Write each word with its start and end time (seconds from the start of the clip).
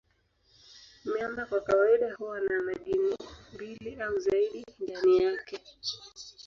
Miamba 1.05 1.45
kwa 1.45 1.61
kawaida 1.61 2.13
huwa 2.15 2.39
na 2.41 2.61
madini 2.63 3.15
mbili 3.53 4.01
au 4.01 4.19
zaidi 4.19 4.65
ndani 4.83 5.23
yake. 5.23 5.59